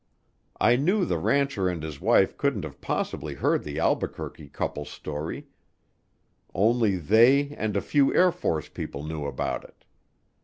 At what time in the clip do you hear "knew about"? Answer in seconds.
9.03-9.63